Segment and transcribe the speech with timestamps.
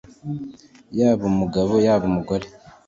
[0.99, 2.47] yaba umugabo, yaba umugore